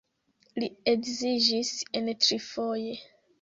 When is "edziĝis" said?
0.93-1.71